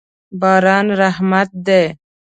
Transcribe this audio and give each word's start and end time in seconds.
باران 0.41 0.87
رحمت 1.01 1.49
دی. 1.65 1.83